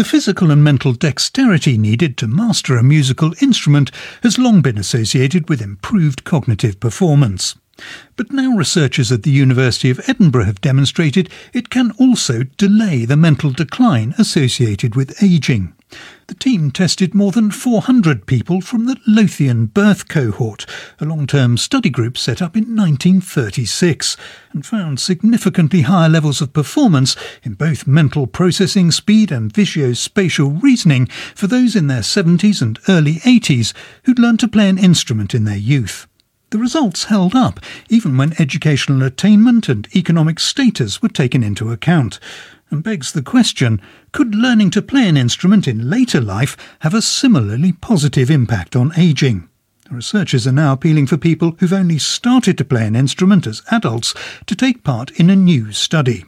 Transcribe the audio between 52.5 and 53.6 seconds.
to play an instrument